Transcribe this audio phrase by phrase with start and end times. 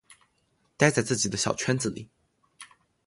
[0.77, 2.09] 待在自己的小圈子里